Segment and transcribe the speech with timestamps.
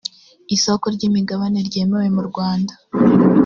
[0.55, 2.73] isoko ry’ imigabane ryemewe mu rwanda